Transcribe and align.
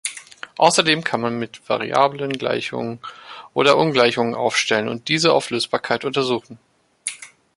Außerdem 0.57 1.03
kann 1.03 1.21
man 1.21 1.37
mit 1.37 1.69
Variablen 1.69 2.31
Gleichungen 2.33 2.97
oder 3.53 3.77
Ungleichungen 3.77 4.33
aufstellen 4.33 4.89
und 4.89 5.09
diese 5.09 5.31
auf 5.31 5.51
Lösbarkeit 5.51 6.05
untersuchen. 6.05 6.57